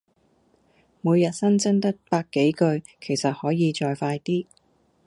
[1.01, 4.47] 每日新增得百幾句，其實可以再快啲